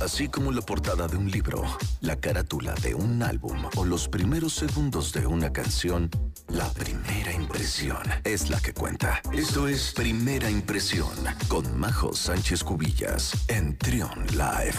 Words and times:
Así 0.00 0.28
como 0.28 0.52
la 0.52 0.60
portada 0.60 1.08
de 1.08 1.16
un 1.16 1.30
libro, 1.30 1.64
la 2.02 2.16
carátula 2.16 2.74
de 2.82 2.94
un 2.94 3.22
álbum 3.22 3.64
o 3.76 3.84
los 3.84 4.08
primeros 4.08 4.52
segundos 4.52 5.12
de 5.12 5.26
una 5.26 5.52
canción, 5.52 6.10
la 6.48 6.68
primera 6.74 7.32
impresión 7.32 8.02
es 8.22 8.50
la 8.50 8.60
que 8.60 8.74
cuenta. 8.74 9.22
Esto 9.32 9.66
es 9.68 9.92
Primera 9.94 10.50
Impresión 10.50 11.08
con 11.48 11.78
Majo 11.78 12.12
Sánchez 12.12 12.62
Cubillas 12.62 13.32
en 13.48 13.78
Trion 13.78 14.26
Live. 14.32 14.78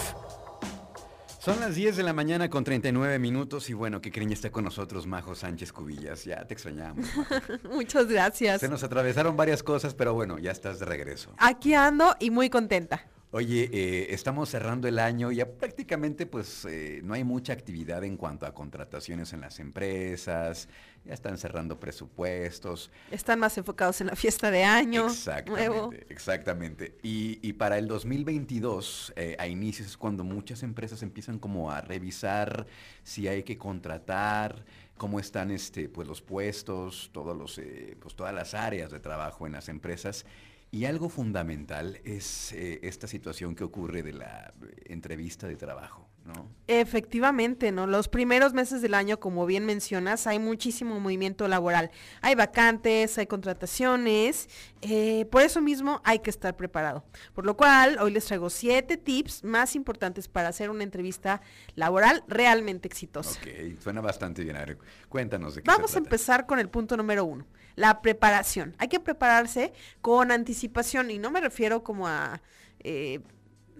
Son 1.40 1.58
las 1.60 1.74
10 1.74 1.96
de 1.96 2.02
la 2.04 2.12
mañana 2.12 2.48
con 2.48 2.62
39 2.62 3.18
minutos 3.18 3.70
y 3.70 3.74
bueno, 3.74 4.00
que 4.00 4.12
creen 4.12 4.30
está 4.30 4.50
con 4.50 4.64
nosotros 4.64 5.06
Majo 5.06 5.34
Sánchez 5.34 5.72
Cubillas. 5.72 6.24
Ya 6.24 6.46
te 6.46 6.54
extrañamos. 6.54 7.06
Muchas 7.72 8.06
gracias. 8.06 8.60
Se 8.60 8.68
nos 8.68 8.84
atravesaron 8.84 9.36
varias 9.36 9.64
cosas, 9.64 9.94
pero 9.94 10.14
bueno, 10.14 10.38
ya 10.38 10.52
estás 10.52 10.78
de 10.78 10.86
regreso. 10.86 11.34
Aquí 11.38 11.74
ando 11.74 12.14
y 12.20 12.30
muy 12.30 12.50
contenta. 12.50 13.04
Oye, 13.30 13.68
eh, 13.70 14.14
estamos 14.14 14.48
cerrando 14.48 14.88
el 14.88 14.98
año, 14.98 15.30
ya 15.30 15.46
prácticamente 15.46 16.24
pues 16.24 16.64
eh, 16.64 17.02
no 17.04 17.12
hay 17.12 17.24
mucha 17.24 17.52
actividad 17.52 18.02
en 18.02 18.16
cuanto 18.16 18.46
a 18.46 18.54
contrataciones 18.54 19.34
en 19.34 19.42
las 19.42 19.58
empresas, 19.58 20.66
ya 21.04 21.12
están 21.12 21.36
cerrando 21.36 21.78
presupuestos. 21.78 22.90
Están 23.10 23.38
más 23.38 23.58
enfocados 23.58 24.00
en 24.00 24.06
la 24.06 24.16
fiesta 24.16 24.50
de 24.50 24.64
año. 24.64 25.08
Exactamente, 25.08 25.68
nuevo. 25.68 25.92
exactamente. 26.08 26.96
Y, 27.02 27.38
y, 27.46 27.52
para 27.52 27.76
el 27.76 27.86
2022, 27.86 29.12
eh, 29.14 29.36
a 29.38 29.46
inicios 29.46 29.88
es 29.88 29.96
cuando 29.98 30.24
muchas 30.24 30.62
empresas 30.62 31.02
empiezan 31.02 31.38
como 31.38 31.70
a 31.70 31.82
revisar 31.82 32.66
si 33.02 33.28
hay 33.28 33.42
que 33.42 33.58
contratar, 33.58 34.64
cómo 34.96 35.20
están 35.20 35.50
este, 35.50 35.90
pues, 35.90 36.08
los 36.08 36.22
puestos, 36.22 37.10
todos 37.12 37.36
los, 37.36 37.60
pues, 38.00 38.14
todas 38.16 38.34
las 38.34 38.54
áreas 38.54 38.90
de 38.90 39.00
trabajo 39.00 39.46
en 39.46 39.52
las 39.52 39.68
empresas. 39.68 40.24
Y 40.70 40.84
algo 40.84 41.08
fundamental 41.08 41.98
es 42.04 42.52
eh, 42.52 42.80
esta 42.82 43.06
situación 43.06 43.54
que 43.54 43.64
ocurre 43.64 44.02
de 44.02 44.12
la 44.12 44.52
entrevista 44.84 45.48
de 45.48 45.56
trabajo, 45.56 46.06
¿no? 46.26 46.46
Efectivamente, 46.66 47.72
¿no? 47.72 47.86
Los 47.86 48.08
primeros 48.08 48.52
meses 48.52 48.82
del 48.82 48.92
año, 48.92 49.18
como 49.18 49.46
bien 49.46 49.64
mencionas, 49.64 50.26
hay 50.26 50.38
muchísimo 50.38 51.00
movimiento 51.00 51.48
laboral. 51.48 51.90
Hay 52.20 52.34
vacantes, 52.34 53.16
hay 53.16 53.26
contrataciones, 53.26 54.50
eh, 54.82 55.24
por 55.30 55.40
eso 55.40 55.62
mismo 55.62 56.02
hay 56.04 56.18
que 56.18 56.28
estar 56.28 56.54
preparado. 56.54 57.02
Por 57.32 57.46
lo 57.46 57.56
cual, 57.56 57.96
hoy 57.98 58.12
les 58.12 58.26
traigo 58.26 58.50
siete 58.50 58.98
tips 58.98 59.44
más 59.44 59.74
importantes 59.74 60.28
para 60.28 60.48
hacer 60.48 60.68
una 60.68 60.84
entrevista 60.84 61.40
laboral 61.76 62.24
realmente 62.28 62.88
exitosa. 62.88 63.40
Ok, 63.40 63.80
suena 63.80 64.02
bastante 64.02 64.44
bien. 64.44 64.56
A 64.56 64.66
ver, 64.66 64.76
cuéntanos 65.08 65.54
de 65.54 65.62
qué 65.62 65.70
Vamos 65.70 65.92
se 65.92 65.96
a 65.96 66.00
empezar 66.00 66.44
con 66.44 66.58
el 66.58 66.68
punto 66.68 66.94
número 66.94 67.24
uno 67.24 67.46
la 67.78 68.02
preparación. 68.02 68.74
Hay 68.78 68.88
que 68.88 68.98
prepararse 68.98 69.72
con 70.00 70.32
anticipación 70.32 71.12
y 71.12 71.18
no 71.18 71.30
me 71.30 71.40
refiero 71.40 71.84
como 71.84 72.08
a 72.08 72.42
eh, 72.80 73.20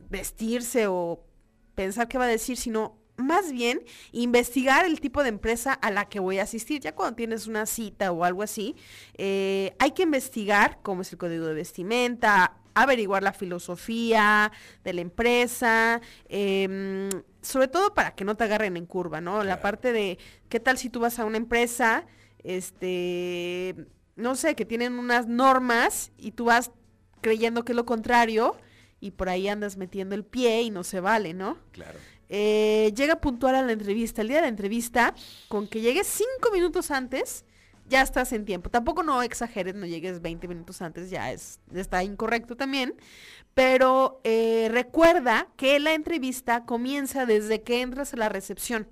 vestirse 0.08 0.86
o 0.86 1.24
pensar 1.74 2.06
qué 2.06 2.16
va 2.16 2.24
a 2.24 2.28
decir, 2.28 2.56
sino 2.56 2.96
más 3.16 3.50
bien 3.50 3.82
investigar 4.12 4.84
el 4.84 5.00
tipo 5.00 5.24
de 5.24 5.30
empresa 5.30 5.72
a 5.72 5.91
la 5.91 6.08
que 6.08 6.20
voy 6.20 6.38
a 6.38 6.44
asistir. 6.44 6.80
Ya 6.80 6.94
cuando 6.94 7.16
tienes 7.16 7.48
una 7.48 7.66
cita 7.66 8.12
o 8.12 8.22
algo 8.22 8.44
así, 8.44 8.76
eh, 9.14 9.74
hay 9.80 9.91
que 9.91 10.04
investigar 10.04 10.78
cómo 10.82 11.02
es 11.02 11.10
el 11.10 11.19
código 11.19 11.46
de 11.46 11.54
vestimenta, 11.54 12.56
averiguar 12.74 13.24
la 13.24 13.32
filosofía 13.32 14.52
de 14.84 14.92
la 14.92 15.00
empresa, 15.00 16.00
eh, 16.28 17.10
sobre 17.42 17.66
todo 17.66 17.94
para 17.94 18.14
que 18.14 18.24
no 18.24 18.36
te 18.36 18.44
agarren 18.44 18.76
en 18.76 18.86
curva, 18.86 19.20
¿no? 19.20 19.32
Claro. 19.32 19.48
La 19.48 19.60
parte 19.60 19.92
de 19.92 20.19
qué 20.48 20.60
tal 20.60 20.78
si 20.78 20.88
tú 20.88 21.00
vas 21.00 21.19
a 21.19 21.24
una 21.24 21.36
empresa 21.36 22.06
este, 22.44 23.75
no 24.17 24.34
sé, 24.34 24.55
que 24.55 24.64
tienen 24.64 24.94
unas 24.98 25.27
normas 25.27 26.12
y 26.17 26.33
tú 26.33 26.47
vas 26.47 26.70
creyendo 27.20 27.64
que 27.64 27.72
es 27.72 27.77
lo 27.77 27.84
contrario 27.84 28.56
y 29.00 29.12
por 29.12 29.28
ahí 29.28 29.48
andas 29.48 29.77
metiendo 29.77 30.14
el 30.14 30.25
pie 30.25 30.62
y 30.62 30.70
no 30.70 30.84
se 30.84 31.00
vale, 31.00 31.34
¿no? 31.34 31.59
Claro. 31.72 31.98
Eh, 32.28 32.92
llega 32.97 33.20
puntual 33.20 33.55
a 33.55 33.62
la 33.62 33.72
entrevista. 33.72 34.22
El 34.22 34.28
día 34.28 34.36
de 34.39 34.42
la 34.42 34.48
entrevista, 34.48 35.14
con 35.48 35.66
que 35.66 35.81
llegues 35.81 36.06
cinco 36.06 36.53
minutos 36.53 36.91
antes, 36.91 37.44
ya 37.89 38.03
estás 38.03 38.33
en 38.33 38.44
tiempo. 38.44 38.71
Tampoco 38.71 39.03
no 39.03 39.22
exageres, 39.22 39.75
no 39.75 39.87
llegues 39.87 40.21
20 40.21 40.47
minutos 40.48 40.82
antes, 40.82 41.10
ya 41.10 41.32
es, 41.32 41.60
está 41.75 42.04
incorrecto 42.04 42.56
también. 42.56 42.94
Pero 43.54 44.21
eh, 44.25 44.69
recuerda 44.71 45.48
que 45.56 45.81
la 45.81 45.94
entrevista 45.94 46.65
comienza 46.65 47.27
desde 47.27 47.62
que 47.62 47.81
entras 47.81 48.12
a 48.15 48.19
la 48.19 48.28
recepción. 48.28 48.88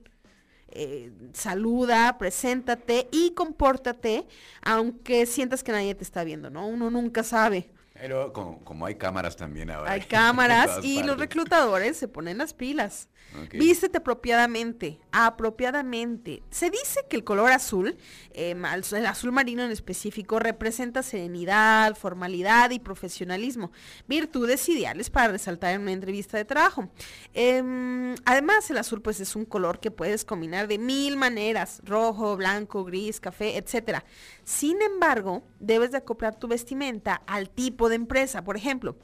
Eh, 0.78 1.10
saluda, 1.32 2.19
preséntate 2.19 3.09
y 3.10 3.31
compórtate, 3.31 4.26
aunque 4.62 5.25
sientas 5.25 5.64
que 5.64 5.72
nadie 5.72 5.94
te 5.94 6.04
está 6.04 6.22
viendo, 6.22 6.50
¿no? 6.50 6.66
Uno 6.69 6.91
nunca 6.91 7.22
sabe. 7.22 7.70
Pero 8.01 8.33
como, 8.33 8.62
como 8.65 8.87
hay 8.87 8.97
cámaras 8.97 9.37
también 9.37 9.71
ahora. 9.71 9.91
Hay 9.91 10.01
cámaras 10.09 10.84
y 10.84 11.03
los 11.03 11.19
reclutadores 11.19 11.97
se 11.97 12.09
ponen 12.09 12.39
las 12.39 12.55
pilas. 12.55 13.09
Okay. 13.45 13.59
Vístete 13.61 13.99
apropiadamente, 13.99 15.01
apropiadamente. 15.12 16.43
Se 16.51 16.71
dice 16.71 17.01
que 17.09 17.17
el 17.17 17.25
color 17.25 17.51
azul, 17.51 17.97
eh, 18.33 18.53
el 18.53 19.06
azul 19.06 19.33
marino 19.33 19.62
en 19.62 19.73
específico, 19.73 20.39
representa 20.39 21.03
serenidad, 21.03 21.97
formalidad 21.97 22.71
y 22.71 22.79
profesionalismo, 22.79 23.73
virtudes 24.06 24.67
ideales 24.69 25.11
para 25.11 25.29
resaltar 25.29 25.75
en 25.75 25.83
una 25.83 25.93
entrevista 25.93 26.39
de 26.39 26.45
trabajo. 26.45 26.89
Eh, 27.35 28.15
además, 28.25 28.71
el 28.71 28.79
azul 28.79 29.03
pues 29.03 29.21
es 29.21 29.37
un 29.37 29.45
color 29.45 29.81
que 29.81 29.91
puedes 29.91 30.25
combinar 30.25 30.69
de 30.69 30.79
mil 30.79 31.17
maneras, 31.17 31.83
rojo, 31.85 32.37
blanco, 32.37 32.85
gris, 32.85 33.21
café, 33.21 33.59
etcétera. 33.59 34.05
Sin 34.45 34.81
embargo, 34.81 35.43
debes 35.59 35.91
de 35.91 35.99
acoplar 35.99 36.39
tu 36.39 36.49
vestimenta 36.49 37.23
al 37.27 37.51
tipo 37.51 37.86
de 37.89 37.97
empresa. 37.97 38.45
Por 38.45 38.57
ejemplo, 38.57 38.97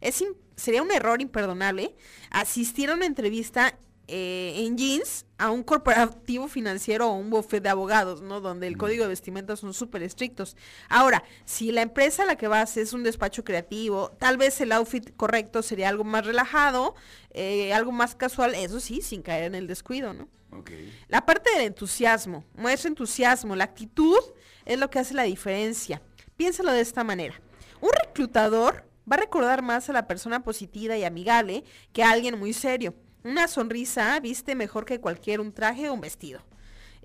es 0.00 0.24
sería 0.56 0.82
un 0.82 0.90
error 0.90 1.22
imperdonable 1.22 1.94
asistir 2.30 2.90
a 2.90 2.94
una 2.94 3.06
entrevista 3.06 3.78
eh, 4.12 4.64
en 4.66 4.76
jeans 4.76 5.24
a 5.38 5.52
un 5.52 5.62
corporativo 5.62 6.48
financiero 6.48 7.08
o 7.08 7.14
un 7.14 7.30
buffet 7.30 7.62
de 7.62 7.68
abogados, 7.68 8.22
¿no? 8.22 8.40
Donde 8.40 8.66
el 8.66 8.76
código 8.76 9.04
de 9.04 9.08
vestimenta 9.08 9.54
son 9.54 9.72
súper 9.72 10.02
estrictos. 10.02 10.56
Ahora, 10.88 11.22
si 11.44 11.70
la 11.70 11.82
empresa 11.82 12.24
a 12.24 12.26
la 12.26 12.34
que 12.34 12.48
vas 12.48 12.76
es 12.76 12.92
un 12.92 13.04
despacho 13.04 13.44
creativo, 13.44 14.10
tal 14.18 14.36
vez 14.36 14.60
el 14.60 14.72
outfit 14.72 15.14
correcto 15.16 15.62
sería 15.62 15.88
algo 15.88 16.02
más 16.02 16.26
relajado, 16.26 16.96
eh, 17.30 17.72
algo 17.72 17.92
más 17.92 18.16
casual, 18.16 18.56
eso 18.56 18.80
sí, 18.80 19.00
sin 19.00 19.22
caer 19.22 19.44
en 19.44 19.54
el 19.54 19.68
descuido, 19.68 20.12
¿no? 20.12 20.28
Okay. 20.50 20.92
La 21.06 21.24
parte 21.24 21.48
del 21.52 21.62
entusiasmo, 21.62 22.44
muestra 22.56 22.88
entusiasmo, 22.88 23.54
la 23.54 23.62
actitud 23.62 24.18
es 24.64 24.76
lo 24.76 24.90
que 24.90 24.98
hace 24.98 25.14
la 25.14 25.22
diferencia. 25.22 26.02
Piénsalo 26.36 26.72
de 26.72 26.80
esta 26.80 27.04
manera. 27.04 27.40
Un 27.80 27.90
reclutador 28.06 28.84
va 29.10 29.16
a 29.16 29.20
recordar 29.20 29.62
más 29.62 29.88
a 29.88 29.92
la 29.92 30.06
persona 30.06 30.42
positiva 30.42 30.96
y 30.96 31.04
amigable 31.04 31.64
que 31.92 32.02
a 32.02 32.10
alguien 32.10 32.38
muy 32.38 32.52
serio. 32.52 32.94
Una 33.24 33.48
sonrisa 33.48 34.18
viste 34.20 34.54
mejor 34.54 34.84
que 34.84 35.00
cualquier 35.00 35.40
un 35.40 35.52
traje 35.52 35.88
o 35.88 35.94
un 35.94 36.00
vestido. 36.00 36.40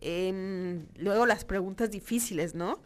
Eh, 0.02 0.86
luego 0.96 1.26
las 1.26 1.46
preguntas 1.46 1.92
difíciles, 1.92 2.54
¿no? 2.54 2.80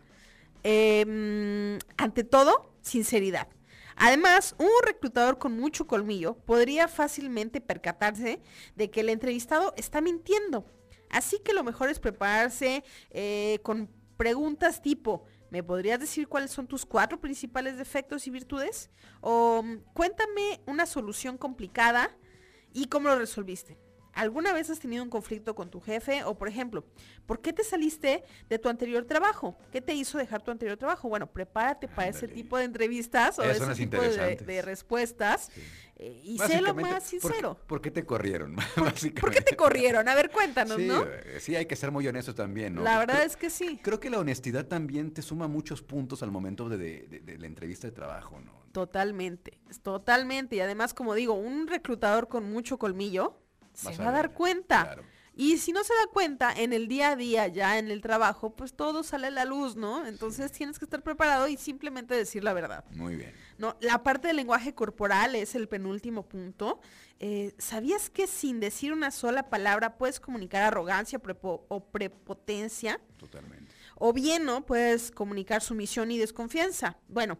Eh, 0.63 1.77
ante 1.97 2.23
todo, 2.23 2.73
sinceridad. 2.81 3.47
Además, 3.95 4.55
un 4.57 4.69
reclutador 4.85 5.37
con 5.37 5.59
mucho 5.59 5.85
colmillo 5.85 6.35
podría 6.35 6.87
fácilmente 6.87 7.59
percatarse 7.59 8.41
de 8.75 8.89
que 8.89 9.01
el 9.01 9.09
entrevistado 9.09 9.73
está 9.75 9.99
mintiendo. 9.99 10.65
Así 11.09 11.39
que 11.39 11.53
lo 11.53 11.65
mejor 11.65 11.89
es 11.89 11.99
prepararse 11.99 12.83
eh, 13.09 13.59
con 13.61 13.89
preguntas 14.15 14.81
tipo, 14.81 15.25
¿me 15.49 15.63
podrías 15.63 15.99
decir 15.99 16.27
cuáles 16.27 16.51
son 16.51 16.67
tus 16.67 16.85
cuatro 16.85 17.19
principales 17.19 17.77
defectos 17.77 18.27
y 18.27 18.29
virtudes? 18.29 18.89
O 19.21 19.63
cuéntame 19.93 20.61
una 20.65 20.85
solución 20.85 21.37
complicada 21.37 22.15
y 22.73 22.87
cómo 22.87 23.09
lo 23.09 23.17
resolviste. 23.17 23.77
¿Alguna 24.19 24.51
vez 24.51 24.69
has 24.69 24.79
tenido 24.79 25.01
un 25.01 25.09
conflicto 25.09 25.55
con 25.55 25.69
tu 25.69 25.79
jefe? 25.79 26.25
O, 26.25 26.37
por 26.37 26.49
ejemplo, 26.49 26.83
¿por 27.25 27.39
qué 27.39 27.53
te 27.53 27.63
saliste 27.63 28.25
de 28.49 28.59
tu 28.59 28.67
anterior 28.67 29.05
trabajo? 29.05 29.57
¿Qué 29.71 29.79
te 29.79 29.93
hizo 29.93 30.17
dejar 30.17 30.41
tu 30.41 30.51
anterior 30.51 30.77
trabajo? 30.77 31.07
Bueno, 31.07 31.31
prepárate 31.31 31.87
para 31.87 32.09
ese 32.09 32.27
tipo 32.27 32.57
de 32.57 32.65
entrevistas 32.65 33.39
o 33.39 33.43
ese 33.43 33.63
es 33.71 33.77
tipo 33.77 34.01
de, 34.01 34.35
de, 34.35 34.61
respuestas 34.61 35.49
sí. 35.53 35.61
eh, 35.95 36.19
y 36.21 36.37
sé 36.37 36.59
lo 36.59 36.73
más 36.75 37.03
sincero. 37.03 37.55
¿por, 37.59 37.65
¿por 37.65 37.81
qué 37.81 37.91
te 37.91 38.05
corrieron? 38.05 38.57
¿Por, 38.75 38.93
¿Por, 39.13 39.31
qué 39.31 39.39
te 39.39 39.55
corrieron? 39.55 40.05
A 40.09 40.15
ver, 40.15 40.31
cuéntanos, 40.31 40.75
sí, 40.75 40.85
¿no? 40.85 41.05
Eh, 41.05 41.37
sí, 41.39 41.55
hay 41.55 41.65
que 41.65 41.77
ser 41.77 41.89
muy 41.89 42.05
honestos 42.05 42.35
también, 42.35 42.75
¿no? 42.75 42.81
La 42.81 42.99
verdad 42.99 43.15
creo, 43.15 43.27
es 43.27 43.37
que 43.37 43.49
sí. 43.49 43.79
Creo 43.81 44.01
que 44.01 44.09
la 44.09 44.19
honestidad 44.19 44.65
también 44.65 45.13
te 45.13 45.21
suma 45.21 45.47
muchos 45.47 45.81
puntos 45.81 46.23
al 46.23 46.31
momento 46.31 46.67
de, 46.67 46.77
de, 46.77 47.21
de 47.21 47.37
la 47.37 47.47
entrevista 47.47 47.87
de 47.87 47.93
trabajo, 47.93 48.37
¿no? 48.41 48.51
Totalmente, 48.73 49.61
totalmente. 49.81 50.57
Y 50.57 50.59
además, 50.59 50.93
como 50.93 51.15
digo, 51.15 51.35
un 51.35 51.67
reclutador 51.67 52.27
con 52.27 52.51
mucho 52.51 52.77
colmillo 52.77 53.37
se 53.79 53.97
va 53.97 54.09
a, 54.09 54.11
dar 54.11 54.33
cuenta. 54.33 54.83
Claro. 54.83 55.03
Y 55.39 55.57
si 55.57 55.71
no 55.71 55.85
se 55.85 55.93
da 55.93 56.11
cuenta 56.11 56.51
en 56.51 56.73
el 56.73 56.89
día 56.89 57.11
a 57.11 57.15
día, 57.15 57.47
ya 57.47 57.79
en 57.79 57.89
el 57.91 58.01
trabajo, 58.01 58.53
pues 58.57 58.73
todo 58.73 59.03
sale 59.03 59.27
a 59.27 59.31
la 59.31 59.45
luz, 59.45 59.77
¿no? 59.77 60.05
Entonces 60.05 60.51
tienes 60.51 60.77
que 60.77 60.83
estar 60.83 61.01
preparado 61.01 61.47
y 61.47 61.55
simplemente 61.55 62.13
decir 62.13 62.43
la 62.43 62.51
verdad. 62.51 62.83
Muy 62.91 63.15
bien. 63.15 63.33
No, 63.57 63.77
la 63.79 64.03
parte 64.03 64.27
del 64.27 64.35
lenguaje 64.35 64.75
corporal 64.75 65.35
es 65.35 65.55
el 65.55 65.69
penúltimo 65.69 66.27
punto. 66.27 66.81
Eh, 67.19 67.53
¿Sabías 67.57 68.09
que 68.09 68.27
sin 68.27 68.59
decir 68.59 68.91
una 68.91 69.11
sola 69.11 69.49
palabra 69.49 69.97
puedes 69.97 70.19
comunicar 70.19 70.61
arrogancia 70.63 71.19
prepo 71.19 71.65
o 71.69 71.85
prepotencia? 71.85 72.99
Totalmente. 73.17 73.71
O 73.95 74.11
bien, 74.11 74.43
¿no? 74.43 74.65
Puedes 74.65 75.09
comunicar 75.09 75.61
sumisión 75.61 76.11
y 76.11 76.17
desconfianza. 76.17 76.97
Bueno, 77.07 77.37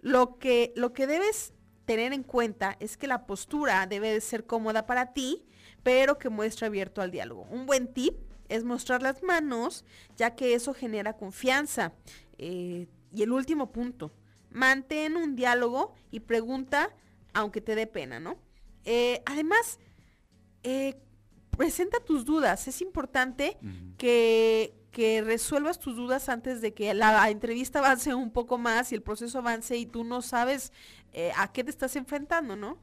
lo 0.00 0.38
que, 0.38 0.72
lo 0.74 0.94
que 0.94 1.06
debes 1.06 1.52
tener 1.84 2.12
en 2.12 2.22
cuenta 2.22 2.76
es 2.80 2.96
que 2.96 3.06
la 3.06 3.26
postura 3.26 3.86
debe 3.86 4.12
de 4.12 4.20
ser 4.20 4.46
cómoda 4.46 4.86
para 4.86 5.12
ti, 5.12 5.44
pero 5.82 6.18
que 6.18 6.28
muestre 6.28 6.66
abierto 6.66 7.02
al 7.02 7.10
diálogo. 7.10 7.46
Un 7.50 7.66
buen 7.66 7.92
tip 7.92 8.14
es 8.48 8.64
mostrar 8.64 9.02
las 9.02 9.22
manos, 9.22 9.84
ya 10.16 10.34
que 10.34 10.54
eso 10.54 10.74
genera 10.74 11.16
confianza. 11.16 11.92
Eh, 12.38 12.86
y 13.12 13.22
el 13.22 13.32
último 13.32 13.72
punto, 13.72 14.12
mantén 14.50 15.16
un 15.16 15.36
diálogo 15.36 15.94
y 16.10 16.20
pregunta 16.20 16.94
aunque 17.34 17.60
te 17.60 17.74
dé 17.74 17.86
pena, 17.86 18.20
¿no? 18.20 18.36
Eh, 18.84 19.22
además, 19.24 19.78
eh, 20.62 20.96
presenta 21.56 22.00
tus 22.00 22.24
dudas. 22.24 22.68
Es 22.68 22.82
importante 22.82 23.56
que, 23.96 24.74
que, 24.92 25.22
resuelvas 25.22 25.78
tus 25.78 25.96
dudas 25.96 26.28
antes 26.28 26.60
de 26.60 26.74
que 26.74 26.94
la 26.94 27.28
entrevista 27.30 27.78
avance 27.80 28.14
un 28.14 28.30
poco 28.30 28.58
más 28.58 28.92
y 28.92 28.94
el 28.94 29.02
proceso 29.02 29.38
avance 29.38 29.76
y 29.76 29.86
tú 29.86 30.04
no 30.04 30.22
sabes 30.22 30.72
eh, 31.12 31.32
a 31.36 31.52
qué 31.52 31.64
te 31.64 31.70
estás 31.70 31.96
enfrentando, 31.96 32.56
¿no? 32.56 32.78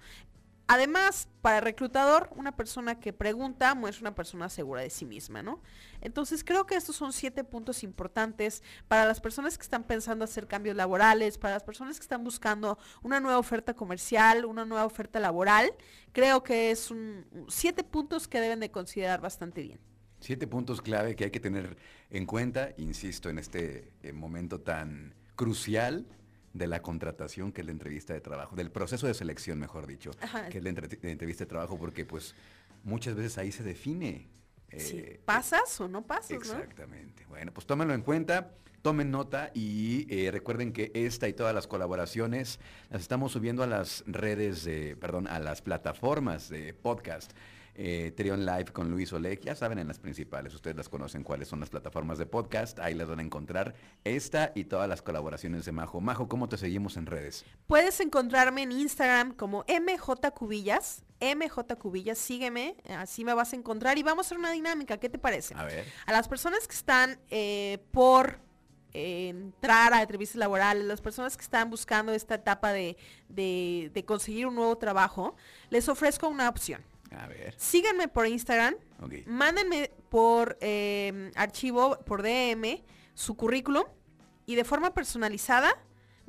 Además, 0.72 1.28
para 1.42 1.58
el 1.58 1.64
reclutador, 1.64 2.30
una 2.36 2.56
persona 2.56 3.00
que 3.00 3.12
pregunta 3.12 3.74
muestra 3.74 4.04
una 4.04 4.14
persona 4.14 4.50
segura 4.50 4.84
de 4.84 4.92
sí 4.92 5.04
misma, 5.04 5.42
¿no? 5.42 5.64
Entonces, 6.00 6.44
creo 6.44 6.68
que 6.68 6.76
estos 6.76 6.96
son 6.96 7.12
siete 7.12 7.44
puntos 7.44 7.84
importantes 7.84 8.62
para 8.88 9.06
las 9.06 9.20
personas 9.20 9.58
que 9.58 9.64
están 9.64 9.84
pensando 9.84 10.26
hacer 10.26 10.46
cambios 10.46 10.76
laborales, 10.76 11.40
para 11.40 11.56
las 11.56 11.64
personas 11.64 11.98
que 11.98 12.04
están 12.04 12.24
buscando 12.24 12.78
una 13.02 13.20
nueva 13.20 13.40
oferta 13.40 13.74
comercial, 13.74 14.46
una 14.46 14.64
nueva 14.64 14.86
oferta 14.86 15.20
laboral. 15.20 15.74
Creo 16.12 16.44
que 16.44 16.70
es 16.70 16.92
un, 16.92 17.26
siete 17.48 17.84
puntos 17.84 18.28
que 18.28 18.40
deben 18.40 18.60
de 18.60 18.70
considerar 18.70 19.22
bastante 19.22 19.64
bien. 19.64 19.89
Siete 20.20 20.48
puntos 20.48 20.82
clave 20.82 21.16
que 21.16 21.26
hay 21.26 21.32
que 21.32 21.40
tener 21.40 21.78
en 22.10 22.26
cuenta, 22.26 22.74
insisto, 22.78 23.30
en 23.30 23.40
este 23.40 23.92
eh, 24.04 24.12
momento 24.12 24.60
tan 24.60 25.14
crucial 25.36 26.06
de 26.54 26.68
la 26.68 26.82
contratación 26.82 27.52
que 27.52 27.62
es 27.62 27.66
la 27.66 27.72
entrevista 27.72 28.14
de 28.14 28.22
trabajo, 28.22 28.56
del 28.56 28.72
proceso 28.72 29.08
de 29.08 29.14
selección, 29.14 29.60
mejor 29.60 29.88
dicho, 29.88 30.12
que 30.50 30.58
es 30.58 30.64
la, 30.64 30.70
entrevista 30.70 31.44
de 31.44 31.50
trabajo, 31.50 31.78
porque 31.78 32.06
pues 32.06 32.36
muchas 32.84 33.16
veces 33.16 33.38
ahí 33.38 33.52
se 33.52 33.64
define. 33.64 34.28
Eh, 34.72 35.22
¿Pasas 35.26 35.80
o 35.80 35.88
no 35.88 36.06
pasas? 36.06 36.32
Exactamente. 36.32 37.26
Bueno, 37.28 37.54
pues 37.54 37.66
tómenlo 37.66 37.94
en 37.94 38.02
cuenta, 38.02 38.52
tomen 38.82 39.12
nota 39.12 39.52
y 39.54 40.06
eh, 40.10 40.32
recuerden 40.32 40.74
que 40.74 40.92
esta 40.94 41.28
y 41.28 41.34
todas 41.34 41.54
las 41.54 41.68
colaboraciones 41.68 42.60
las 42.90 43.02
estamos 43.02 43.32
subiendo 43.32 43.64
a 43.64 43.68
las 43.68 44.04
redes, 44.08 44.64
de, 44.64 44.96
perdón, 44.96 45.28
a 45.28 45.40
las 45.40 45.62
plataformas 45.62 46.50
de 46.50 46.74
podcast 46.74 47.32
eh, 47.82 48.12
Trion 48.12 48.46
Live 48.46 48.74
con 48.74 48.92
Luis 48.92 49.14
Oleg, 49.14 49.40
ya 49.40 49.56
saben 49.56 49.80
en 49.80 49.88
las 49.88 50.00
principales, 50.00 50.54
ustedes 50.54 50.76
las 50.76 50.90
conocen 50.90 51.24
cuáles 51.24 51.48
son 51.48 51.62
las 51.62 51.70
plataformas 51.70 52.18
de 52.18 52.26
podcast, 52.26 52.78
ahí 52.80 52.94
las 52.94 53.08
van 53.08 53.20
a 53.20 53.22
encontrar 53.22 53.74
esta 54.04 54.52
y 54.54 54.66
todas 54.66 54.90
las 54.90 55.02
colaboraciones 55.02 55.64
de 55.64 55.72
Majo. 55.72 56.02
Majo, 56.02 56.28
¿cómo 56.28 56.50
te 56.50 56.58
seguimos 56.58 56.98
en 56.98 57.06
redes? 57.06 57.46
Puedes 57.68 58.02
encontrarme 58.02 58.64
en 58.64 58.74
Instagram 58.74 59.34
como 59.34 59.64
MJ 59.70 60.32
Cubillas, 60.32 61.06
MJ 61.22 61.78
Cubillas, 61.78 62.18
sígueme, 62.18 62.76
así 62.90 63.24
me 63.24 63.34
vas 63.34 63.54
a 63.54 63.56
encontrar 63.56 63.98
y 63.98 64.04
vamos 64.04 64.26
a 64.26 64.28
hacer 64.28 64.40
una 64.40 64.52
dinámica, 64.52 64.98
¿qué 64.98 65.08
te 65.08 65.18
parece? 65.18 65.56
A 65.56 65.64
ver. 65.64 65.86
A 66.06 66.12
las 66.12 66.28
personas 66.28 66.68
que 66.68 66.76
están 66.76 67.18
eh, 67.30 67.78
por 67.92 68.40
entrar 68.92 69.94
a 69.94 70.02
entrevistas 70.02 70.38
laborales, 70.38 70.84
las 70.84 71.00
personas 71.00 71.38
que 71.38 71.44
están 71.44 71.70
buscando 71.70 72.12
esta 72.12 72.36
etapa 72.36 72.74
de, 72.74 72.98
de, 73.30 74.04
conseguir 74.06 74.48
un 74.48 74.56
nuevo 74.56 74.78
trabajo, 74.78 75.38
les 75.70 75.88
ofrezco 75.88 76.28
una 76.28 76.50
opción. 76.50 76.84
A 77.12 77.28
ver. 77.28 77.56
Síganme 77.58 78.08
por 78.08 78.28
Instagram. 78.28 78.76
Mándenme 79.26 79.92
por 80.10 80.58
em, 80.62 81.32
archivo, 81.36 81.98
por 82.06 82.22
DM, 82.22 82.84
su 83.14 83.36
currículum. 83.36 83.84
Y 84.46 84.56
de 84.56 84.64
forma 84.64 84.94
personalizada, 84.94 85.72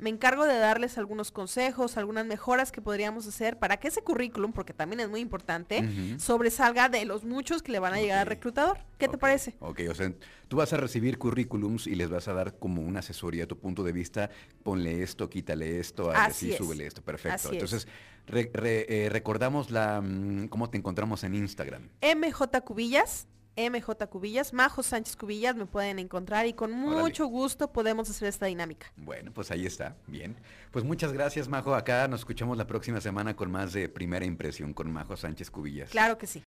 me 0.01 0.09
encargo 0.09 0.45
de 0.45 0.57
darles 0.57 0.97
algunos 0.97 1.31
consejos, 1.31 1.95
algunas 1.95 2.25
mejoras 2.25 2.71
que 2.71 2.81
podríamos 2.81 3.27
hacer 3.27 3.59
para 3.59 3.77
que 3.77 3.87
ese 3.87 4.01
currículum, 4.01 4.51
porque 4.51 4.73
también 4.73 4.99
es 4.99 5.07
muy 5.07 5.19
importante, 5.19 6.17
sobresalga 6.17 6.89
de 6.89 7.05
los 7.05 7.23
muchos 7.23 7.61
que 7.61 7.71
le 7.71 7.79
van 7.79 7.93
a 7.93 8.01
llegar 8.01 8.17
al 8.17 8.25
reclutador. 8.25 8.79
¿Qué 8.97 9.07
te 9.07 9.19
parece? 9.19 9.55
Ok, 9.59 9.81
o 9.89 9.93
sea, 9.93 10.11
tú 10.47 10.57
vas 10.57 10.73
a 10.73 10.77
recibir 10.77 11.19
currículums 11.19 11.85
y 11.85 11.93
les 11.93 12.09
vas 12.09 12.27
a 12.27 12.33
dar 12.33 12.57
como 12.57 12.81
una 12.81 12.99
asesoría, 12.99 13.47
tu 13.47 13.59
punto 13.59 13.83
de 13.83 13.91
vista, 13.91 14.31
ponle 14.63 15.03
esto, 15.03 15.29
quítale 15.29 15.79
esto, 15.79 16.09
así, 16.09 16.51
súbele 16.53 16.87
esto, 16.87 17.03
perfecto. 17.03 17.51
Entonces, 17.51 17.87
eh, 18.27 19.09
recordamos 19.11 19.69
la, 19.69 20.01
mm, 20.01 20.47
cómo 20.47 20.71
te 20.71 20.79
encontramos 20.79 21.23
en 21.23 21.35
Instagram. 21.35 21.89
MJ 22.01 22.61
Cubillas 22.61 23.27
MJ 23.57 24.07
Cubillas, 24.09 24.53
Majo 24.53 24.81
Sánchez 24.81 25.15
Cubillas, 25.15 25.55
me 25.55 25.65
pueden 25.65 25.99
encontrar 25.99 26.45
y 26.45 26.53
con 26.53 26.71
mucho 26.71 27.25
gusto 27.27 27.71
podemos 27.71 28.09
hacer 28.09 28.29
esta 28.29 28.45
dinámica. 28.45 28.91
Bueno, 28.95 29.31
pues 29.33 29.51
ahí 29.51 29.65
está, 29.65 29.95
bien. 30.07 30.37
Pues 30.71 30.85
muchas 30.85 31.11
gracias, 31.11 31.49
Majo. 31.49 31.75
Acá 31.75 32.07
nos 32.07 32.21
escuchamos 32.21 32.57
la 32.57 32.65
próxima 32.65 33.01
semana 33.01 33.35
con 33.35 33.51
más 33.51 33.73
de 33.73 33.89
primera 33.89 34.25
impresión 34.25 34.73
con 34.73 34.89
Majo 34.91 35.17
Sánchez 35.17 35.51
Cubillas. 35.51 35.89
Claro 35.89 36.17
que 36.17 36.27
sí. 36.27 36.39